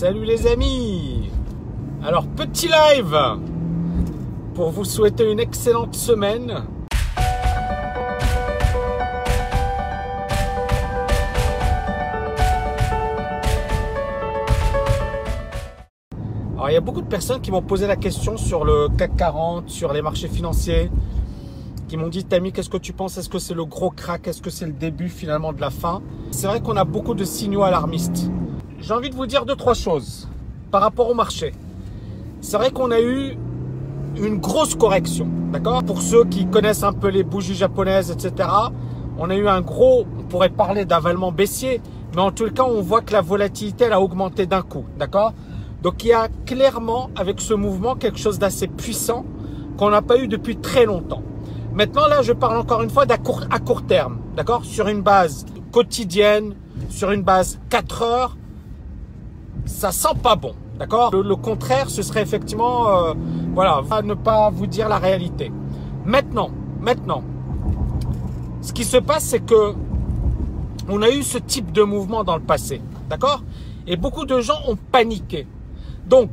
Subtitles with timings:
[0.00, 1.28] Salut les amis
[2.02, 3.14] Alors petit live
[4.54, 6.64] pour vous souhaiter une excellente semaine.
[16.54, 19.16] Alors il y a beaucoup de personnes qui m'ont posé la question sur le CAC
[19.16, 20.90] 40, sur les marchés financiers,
[21.88, 23.18] qui m'ont dit Tami, qu'est-ce que tu penses?
[23.18, 24.26] Est-ce que c'est le gros crack?
[24.28, 26.00] Est-ce que c'est le début finalement de la fin?
[26.30, 28.30] C'est vrai qu'on a beaucoup de signaux alarmistes.
[28.80, 30.26] J'ai envie de vous dire deux, trois choses
[30.70, 31.52] par rapport au marché.
[32.40, 33.36] C'est vrai qu'on a eu
[34.16, 35.84] une grosse correction, d'accord?
[35.84, 38.48] Pour ceux qui connaissent un peu les bougies japonaises, etc.,
[39.18, 41.82] on a eu un gros, on pourrait parler d'avalement baissier,
[42.14, 45.34] mais en tout cas, on voit que la volatilité, elle a augmenté d'un coup, d'accord?
[45.82, 49.26] Donc, il y a clairement, avec ce mouvement, quelque chose d'assez puissant
[49.76, 51.22] qu'on n'a pas eu depuis très longtemps.
[51.74, 54.64] Maintenant, là, je parle encore une fois à court, à court terme, d'accord?
[54.64, 56.54] Sur une base quotidienne,
[56.88, 58.36] sur une base 4 heures,
[59.66, 61.14] ça sent pas bon, d'accord?
[61.14, 63.14] Le, contraire, ce serait effectivement, euh,
[63.54, 65.52] voilà, ne pas vous dire la réalité.
[66.04, 67.22] Maintenant, maintenant,
[68.62, 69.74] ce qui se passe, c'est que
[70.88, 73.42] on a eu ce type de mouvement dans le passé, d'accord?
[73.86, 75.46] Et beaucoup de gens ont paniqué.
[76.06, 76.30] Donc,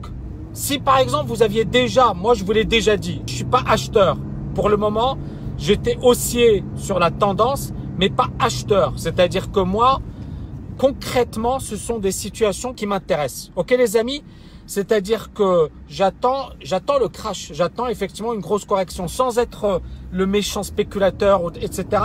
[0.53, 3.63] si par exemple vous aviez déjà, moi je vous l'ai déjà dit, je suis pas
[3.67, 4.17] acheteur.
[4.55, 5.17] Pour le moment,
[5.57, 8.93] j'étais haussier sur la tendance, mais pas acheteur.
[8.95, 10.01] C'est-à-dire que moi,
[10.77, 13.51] concrètement, ce sont des situations qui m'intéressent.
[13.55, 14.23] Ok les amis?
[14.65, 19.79] C'est-à-dire que j'attends, j'attends le crash, j'attends effectivement une grosse correction sans être euh,
[20.11, 22.03] le méchant spéculateur, etc.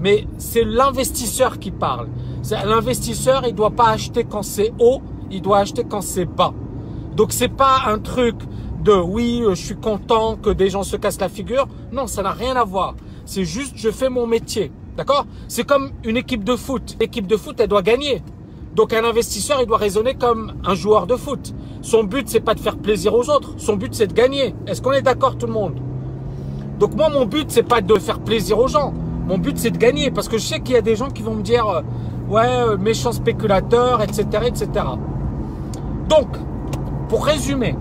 [0.00, 2.08] Mais c'est l'investisseur qui parle.
[2.50, 6.54] L'investisseur, il doit pas acheter quand c'est haut, il doit acheter quand c'est bas.
[7.14, 8.36] Donc c'est pas un truc
[8.82, 11.68] de oui, euh, je suis content que des gens se cassent la figure.
[11.92, 12.94] Non, ça n'a rien à voir.
[13.26, 14.72] C'est juste je fais mon métier.
[14.98, 15.26] D'accord?
[15.46, 16.96] C'est comme une équipe de foot.
[16.98, 18.20] L'équipe de foot, elle doit gagner.
[18.74, 21.54] Donc un investisseur, il doit raisonner comme un joueur de foot.
[21.82, 23.54] Son but, c'est pas de faire plaisir aux autres.
[23.58, 24.56] Son but, c'est de gagner.
[24.66, 25.80] Est-ce qu'on est, d'accord tout le monde?
[26.80, 28.92] Donc moi, mon but, c'est pas de faire plaisir aux gens.
[29.28, 30.10] Mon but, c'est de gagner.
[30.10, 31.82] Parce que je sais qu'il y a des gens qui vont me dire, euh,
[32.28, 34.68] ouais, euh, méchant spéculateur, etc., etc.
[36.08, 36.26] Donc,
[37.08, 37.76] pour résumer,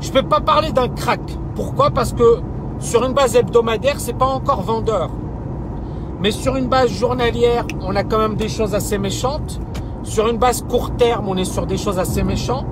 [0.00, 1.20] je peux pas parler d'un crack.
[1.54, 1.92] Pourquoi?
[1.92, 2.40] Parce que
[2.80, 5.10] sur une base hebdomadaire, c'est pas encore vendeur.
[6.20, 9.60] Mais sur une base journalière, on a quand même des choses assez méchantes.
[10.02, 12.66] Sur une base court terme, on est sur des choses assez méchantes.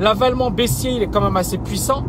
[0.00, 2.04] L'avalement baissier, il est quand même assez puissant.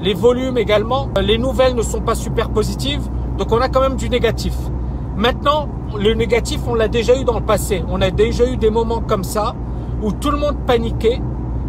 [0.00, 1.08] Les volumes également.
[1.22, 3.08] Les nouvelles ne sont pas super positives.
[3.38, 4.54] Donc on a quand même du négatif.
[5.16, 7.84] Maintenant, le négatif, on l'a déjà eu dans le passé.
[7.88, 9.54] On a déjà eu des moments comme ça
[10.02, 11.20] où tout le monde paniquait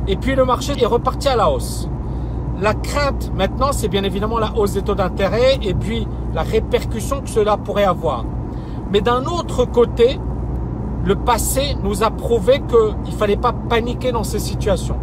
[0.07, 1.89] et puis le marché est reparti à la hausse.
[2.59, 7.21] La crainte maintenant, c'est bien évidemment la hausse des taux d'intérêt et puis la répercussion
[7.21, 8.25] que cela pourrait avoir.
[8.91, 10.19] Mais d'un autre côté,
[11.03, 14.97] le passé nous a prouvé qu'il ne fallait pas paniquer dans ces situations.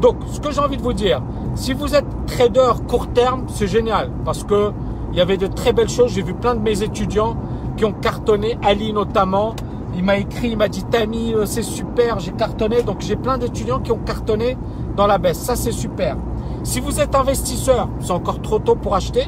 [0.00, 1.22] Donc, ce que j'ai envie de vous dire,
[1.54, 4.72] si vous êtes trader court terme, c'est génial parce que
[5.12, 6.12] il y avait de très belles choses.
[6.12, 7.36] J'ai vu plein de mes étudiants
[7.76, 9.54] qui ont cartonné, Ali notamment.
[9.96, 12.82] Il m'a écrit, il m'a dit Tami, euh, c'est super, j'ai cartonné.
[12.82, 14.56] Donc j'ai plein d'étudiants qui ont cartonné
[14.96, 15.38] dans la baisse.
[15.38, 16.16] Ça, c'est super.
[16.62, 19.26] Si vous êtes investisseur, c'est encore trop tôt pour acheter.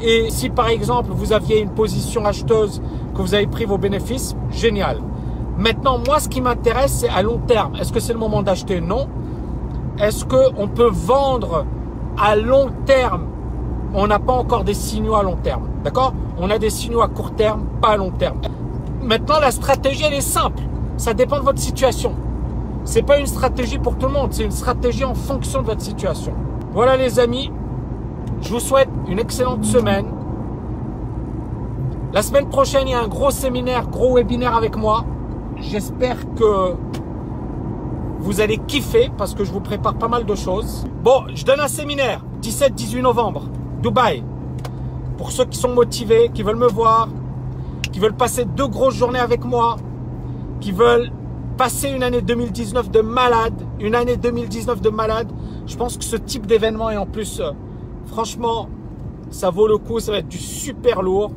[0.00, 2.82] Et si par exemple vous aviez une position acheteuse,
[3.14, 4.98] que vous avez pris vos bénéfices, génial.
[5.58, 7.76] Maintenant, moi, ce qui m'intéresse, c'est à long terme.
[7.76, 8.80] Est-ce que c'est le moment d'acheter?
[8.80, 9.08] Non.
[9.98, 11.66] Est-ce qu'on peut vendre
[12.18, 13.26] à long terme?
[13.94, 15.68] On n'a pas encore des signaux à long terme.
[15.84, 16.14] D'accord?
[16.38, 18.38] On a des signaux à court terme, pas à long terme.
[19.02, 20.62] Maintenant, la stratégie, elle est simple.
[20.96, 22.14] Ça dépend de votre situation.
[22.84, 25.80] C'est pas une stratégie pour tout le monde, c'est une stratégie en fonction de votre
[25.80, 26.32] situation.
[26.72, 27.52] Voilà les amis,
[28.40, 30.06] je vous souhaite une excellente semaine.
[32.12, 35.06] La semaine prochaine, il y a un gros séminaire, gros webinaire avec moi.
[35.56, 36.74] J'espère que
[38.18, 40.84] vous allez kiffer parce que je vous prépare pas mal de choses.
[41.02, 43.44] Bon, je donne un séminaire 17-18 novembre,
[43.82, 44.22] Dubaï.
[45.16, 47.08] Pour ceux qui sont motivés, qui veulent me voir,
[47.92, 49.76] qui veulent passer deux grosses journées avec moi,
[50.60, 51.10] qui veulent
[51.56, 55.32] passer une année 2019 de malade, une année 2019 de malade.
[55.66, 57.52] Je pense que ce type d'événement et en plus euh,
[58.06, 58.68] Franchement,
[59.30, 61.30] ça vaut le coup, ça va être du super lourd.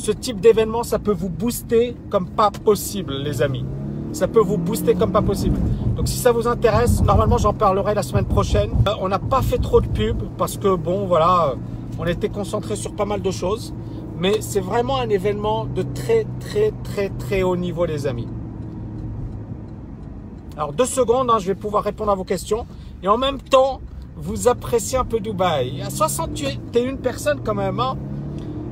[0.00, 3.66] Ce type d'événement, ça peut vous booster comme pas possible, les amis.
[4.12, 5.58] Ça peut vous booster comme pas possible.
[5.94, 8.70] Donc si ça vous intéresse, normalement j'en parlerai la semaine prochaine.
[8.88, 11.54] Euh, on n'a pas fait trop de pub parce que bon voilà,
[11.98, 13.74] on était concentré sur pas mal de choses.
[14.16, 18.28] Mais c'est vraiment un événement de très très très très haut niveau les amis.
[20.56, 22.64] Alors deux secondes, hein, je vais pouvoir répondre à vos questions.
[23.02, 23.82] Et en même temps,
[24.16, 25.68] vous appréciez un peu Dubaï.
[25.68, 27.80] Il y a 61 personnes quand même.
[27.80, 27.98] Hein.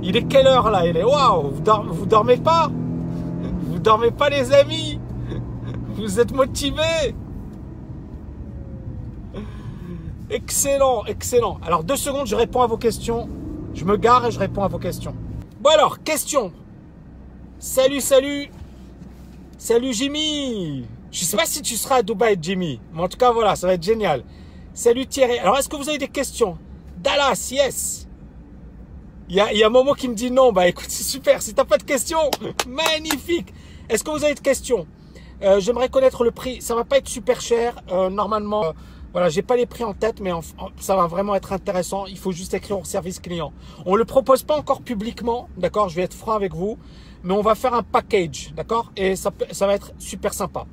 [0.03, 0.87] Il est quelle heure là?
[0.87, 2.71] Il est waouh vous, dormez pas?
[3.63, 5.01] Vous dormez pas les amis?
[5.95, 7.15] Vous êtes motivés?
[10.31, 11.59] Excellent, excellent.
[11.67, 13.29] Alors deux secondes, je réponds à vos questions.
[13.75, 15.15] Je me gare et je réponds à vos questions.
[15.61, 16.53] Bon alors, question.
[17.59, 18.49] Salut, salut.
[19.57, 20.85] Salut Jimmy.
[21.11, 22.81] Je sais pas si tu seras à Dubaï, Jimmy.
[22.93, 24.23] Mais en tout cas, voilà, ça va être génial.
[24.75, 25.39] Salut Thierry.
[25.39, 26.59] Alors, est-ce que vous avez des questions?
[26.99, 28.08] Dallas, yes.
[29.31, 30.53] Il y a, y a qui me dit non.
[30.53, 31.43] Bah écoute, c'est super.
[31.43, 32.31] Si t'as pas de questions,
[32.67, 33.53] magnifique.
[33.91, 34.87] Est-ce que vous avez des questions?
[35.43, 36.63] Euh, J'aimerais connaître le prix.
[36.63, 37.79] Ça va pas être super cher.
[37.93, 38.73] Euh, normalement, euh,
[39.13, 40.31] voilà, j'ai pas les prix en tête, mais
[40.81, 42.07] ça va vraiment être intéressant.
[42.07, 43.53] Il faut juste écrire au service client.
[43.85, 45.91] On le propose pas encore publiquement, d'accord?
[45.91, 46.79] Je vais être franc avec vous,
[47.23, 48.93] mais on va faire un package, d'accord?
[48.97, 50.67] Et ça, ça va être super sympa.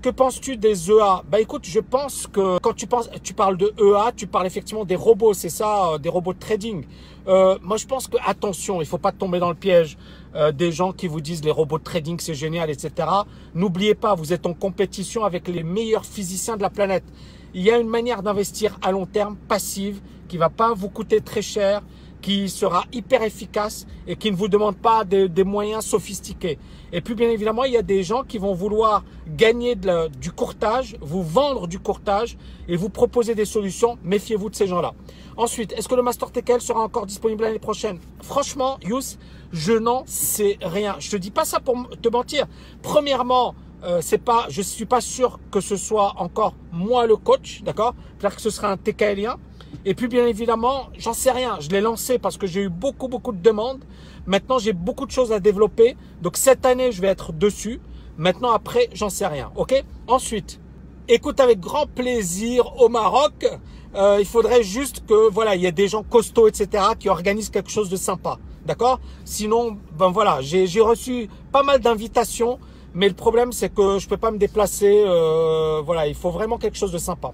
[0.00, 4.28] Que penses-tu des EA Bah écoute, je pense que quand tu parles de EA, tu
[4.28, 6.84] parles effectivement des robots, c'est ça, euh, des robots de trading.
[7.26, 9.98] Euh, moi, je pense que attention, il faut pas tomber dans le piège
[10.36, 13.08] euh, des gens qui vous disent les robots de trading c'est génial, etc.
[13.56, 17.04] N'oubliez pas, vous êtes en compétition avec les meilleurs physiciens de la planète.
[17.52, 21.20] Il y a une manière d'investir à long terme, passive, qui va pas vous coûter
[21.20, 21.82] très cher,
[22.20, 26.58] qui sera hyper efficace et qui ne vous demande pas des moyens sophistiqués.
[26.92, 30.32] Et puis bien évidemment, il y a des gens qui vont vouloir gagner de du
[30.32, 33.98] courtage, vous vendre du courtage et vous proposer des solutions.
[34.02, 34.94] Méfiez-vous de ces gens-là.
[35.36, 37.98] Ensuite, est-ce que le Master TKL sera encore disponible l'année prochaine?
[38.22, 39.18] Franchement, Yous,
[39.52, 40.96] je n'en sais rien.
[40.98, 42.46] Je te dis pas ça pour te mentir.
[42.82, 43.54] Premièrement,
[43.84, 47.94] euh, c'est pas, je suis pas sûr que ce soit encore moi le coach, d'accord?
[48.18, 49.36] Peut-être que ce sera un TKLien.
[49.84, 51.58] Et puis bien évidemment, j'en sais rien.
[51.60, 53.84] Je l'ai lancé parce que j'ai eu beaucoup beaucoup de demandes.
[54.26, 55.96] Maintenant, j'ai beaucoup de choses à développer.
[56.20, 57.80] Donc cette année, je vais être dessus.
[58.16, 59.50] Maintenant, après, j'en sais rien.
[59.56, 59.82] Ok?
[60.06, 60.60] Ensuite,
[61.08, 63.46] écoute avec grand plaisir au Maroc.
[63.94, 67.48] Euh, il faudrait juste que voilà, il y ait des gens costauds, etc., qui organisent
[67.48, 68.38] quelque chose de sympa.
[68.66, 69.00] D'accord?
[69.24, 72.58] Sinon, ben voilà, j'ai reçu pas mal d'invitations,
[72.92, 75.04] mais le problème c'est que je peux pas me déplacer.
[75.06, 77.32] Euh, voilà, il faut vraiment quelque chose de sympa.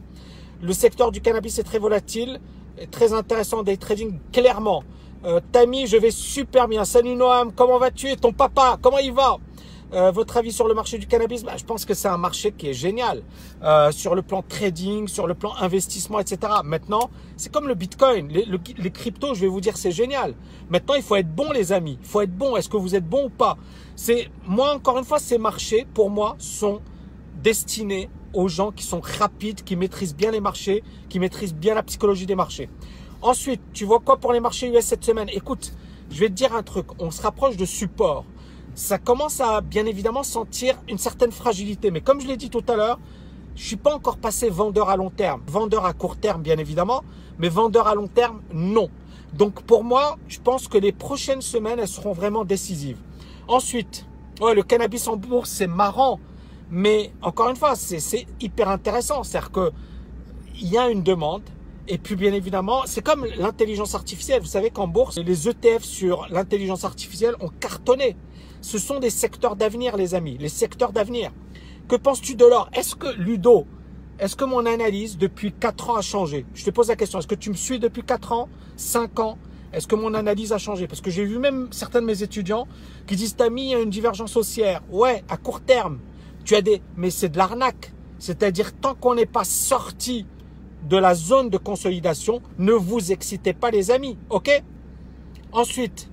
[0.65, 2.41] Le secteur du cannabis est très volatile,
[2.91, 4.83] très intéressant day trading clairement.
[5.27, 6.87] Euh, Tammy, je vais super bien.
[6.87, 8.09] Salut Noam, comment vas-tu?
[8.09, 9.37] Et ton papa, comment il va?
[9.93, 11.45] Euh, votre avis sur le marché du cannabis?
[11.45, 13.23] Bah, Je pense que c'est un marché qui est génial
[13.63, 16.39] euh, sur le plan trading, sur le plan investissement, etc.
[16.65, 18.47] Maintenant, c'est comme le Bitcoin, les,
[18.79, 20.33] les, cryptos, je vais vous dire, c'est génial.
[20.71, 21.99] Maintenant, il faut être bon, les amis.
[22.01, 22.57] Il faut être bon.
[22.57, 23.59] Est-ce que vous êtes bon ou pas?
[23.97, 26.81] C'est moi, encore une fois, ces marchés, pour moi, sont
[27.43, 31.83] destinés aux gens qui sont rapides, qui maîtrisent bien les marchés, qui maîtrisent bien la
[31.83, 32.69] psychologie des marchés.
[33.23, 35.29] Ensuite, tu vois quoi pour les marchés US cette semaine?
[35.33, 35.73] Écoute,
[36.11, 36.87] je vais te dire un truc.
[36.99, 38.25] On se rapproche de support.
[38.75, 41.91] Ça commence à bien évidemment sentir une certaine fragilité.
[41.91, 42.99] Mais comme je l'ai dit tout à l'heure,
[43.57, 45.41] je suis pas encore passé vendeur à long terme.
[45.47, 47.03] Vendeur à court terme, bien évidemment.
[47.39, 48.91] Mais vendeur à long terme, non.
[49.33, 52.99] Donc pour moi, je pense que les prochaines semaines, elles seront vraiment décisives.
[53.49, 54.07] Ensuite,
[54.41, 56.21] ouais, le cannabis en bourse, c'est marrant.
[56.71, 59.23] Mais encore une fois, c'est hyper intéressant.
[59.23, 61.43] C'est-à-dire qu'il y a une demande.
[61.87, 64.41] Et puis bien évidemment, c'est comme l'intelligence artificielle.
[64.41, 68.17] Vous savez qu'en bourse, les ETF sur l'intelligence artificielle ont cartonné.
[68.63, 70.39] Ce sont des secteurs d'avenir, les amis.
[70.39, 71.31] Les secteurs d'avenir.
[71.87, 72.71] Que penses-tu de l'or?
[72.73, 73.67] Est-ce que Ludo,
[74.19, 76.47] est-ce que mon analyse depuis 4 ans a changé?
[76.55, 77.19] Je te pose la question.
[77.19, 78.49] Est-ce que tu me suis depuis 4 ans?
[78.77, 79.39] 5 ans?
[79.75, 80.87] Est-ce que mon analyse a changé?
[80.87, 82.67] Parce que j'ai vu même certains de mes étudiants
[83.07, 84.81] qui disent Tami, il y a une divergence haussière.
[84.89, 85.99] Ouais, à court terme.
[86.45, 87.93] Tu as des, mais c'est de l'arnaque.
[88.19, 90.27] C'est-à-dire, tant qu'on n'est pas sorti
[90.89, 94.63] de la zone de consolidation, ne vous excitez pas les amis, ok?
[95.53, 96.11] Ensuite,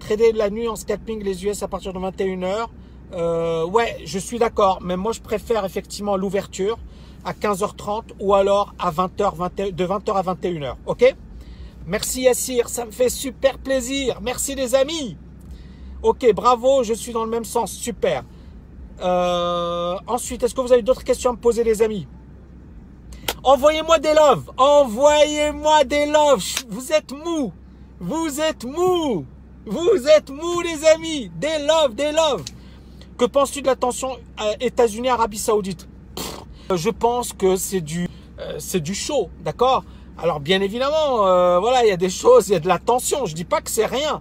[0.00, 2.66] trader la nuit en scalping les US à partir de 21h.
[3.12, 6.78] Euh, ouais, je suis d'accord, mais moi je préfère effectivement l'ouverture
[7.24, 11.14] à 15h30 ou alors à 20h, de 20h à 21h, ok?
[11.86, 14.20] Merci Yassir, ça me fait super plaisir.
[14.22, 15.16] Merci les amis.
[16.02, 18.24] Ok, bravo, je suis dans le même sens, super.
[19.02, 22.06] Euh, ensuite, est-ce que vous avez d'autres questions à me poser, les amis?
[23.42, 24.50] Envoyez-moi des loves.
[24.56, 26.44] Envoyez-moi des loves.
[26.68, 27.52] Vous êtes mou.
[27.98, 29.24] Vous êtes mou.
[29.66, 31.30] Vous êtes mou, les amis.
[31.36, 32.44] Des loves, des loves.
[33.16, 35.88] Que penses-tu de la tension euh, États-Unis-Arabie Saoudite?
[36.74, 38.58] Je pense que c'est du, euh,
[38.92, 39.84] show, d'accord?
[40.18, 41.16] Alors, bien évidemment,
[41.60, 43.24] voilà, il y a des choses, il y a de la tension.
[43.24, 44.20] Je dis pas que c'est rien.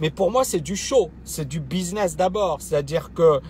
[0.00, 1.10] Mais pour moi, c'est du show.
[1.24, 2.58] C'est du business d'abord.
[2.60, 3.40] C'est-à-dire que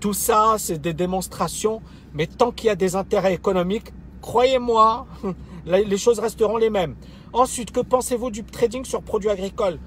[0.00, 1.82] tout ça, c'est des démonstrations,
[2.14, 5.06] mais tant qu'il y a des intérêts économiques, croyez-moi,
[5.66, 6.94] les choses resteront les mêmes.
[7.32, 9.78] Ensuite, que pensez-vous du trading sur produits agricoles?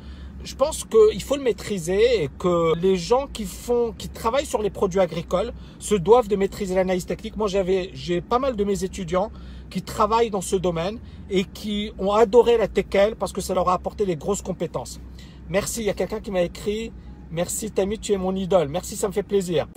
[0.44, 4.62] Je pense qu'il faut le maîtriser et que les gens qui font, qui travaillent sur
[4.62, 7.38] les produits agricoles se doivent de maîtriser l'analyse technique.
[7.38, 9.32] Moi, j'avais, j'ai pas mal de mes étudiants
[9.70, 11.00] qui travaillent dans ce domaine
[11.30, 15.00] et qui ont adoré la TKL parce que ça leur a apporté des grosses compétences.
[15.48, 15.82] Merci.
[15.82, 16.92] Il y a quelqu'un qui m'a écrit.
[17.30, 18.68] Merci Tammy, tu es mon idole.
[18.68, 19.68] Merci, ça me fait plaisir.